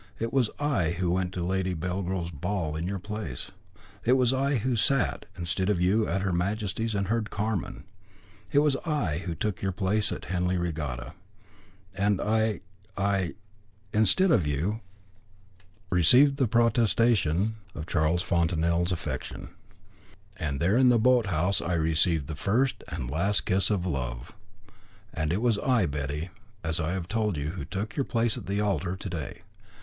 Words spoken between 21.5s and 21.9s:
I